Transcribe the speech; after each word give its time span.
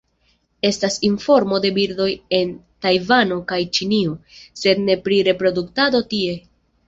Estas 0.69 0.95
informo 1.09 1.59
de 1.65 1.69
birdoj 1.75 2.07
en 2.37 2.55
Tajvano 2.85 3.37
kaj 3.53 3.61
Ĉinio, 3.79 4.15
sed 4.63 4.83
ne 4.89 4.99
pri 5.09 5.23
reproduktado 5.31 6.05
tie. 6.15 6.35